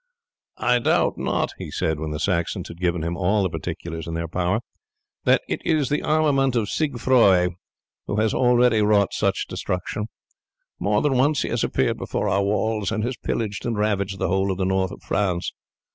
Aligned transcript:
"I 0.57 0.79
doubt 0.79 1.19
not," 1.19 1.51
he 1.59 1.69
said, 1.69 1.99
when 1.99 2.09
the 2.09 2.19
Saxons 2.19 2.69
had 2.69 2.79
given 2.79 3.03
him 3.03 3.15
all 3.15 3.43
the 3.43 3.51
particulars 3.51 4.07
in 4.07 4.15
their 4.15 4.27
power, 4.27 4.61
"that 5.25 5.43
it 5.47 5.61
is 5.63 5.89
the 5.89 6.01
armament 6.01 6.55
of 6.55 6.69
Siegfroi 6.69 7.49
who 8.07 8.15
has 8.19 8.33
already 8.33 8.81
wrought 8.81 9.13
such 9.13 9.45
destruction. 9.47 10.07
More 10.79 11.03
than 11.03 11.15
once 11.17 11.43
he 11.43 11.49
has 11.49 11.63
appeared 11.63 11.97
before 11.99 12.27
our 12.29 12.41
walls, 12.41 12.91
and 12.91 13.03
has 13.03 13.15
pillaged 13.15 13.63
and 13.63 13.77
ravaged 13.77 14.17
the 14.17 14.27
whole 14.27 14.49
of 14.51 14.57
the 14.57 14.65
north 14.65 14.89
of 14.89 15.03
France. 15.03 15.53